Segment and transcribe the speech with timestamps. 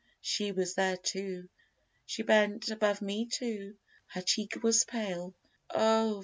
[0.21, 1.47] She was there too:
[2.07, 3.75] She bent above me too:
[4.07, 5.35] her cheek was pale,
[5.69, 6.19] Oh!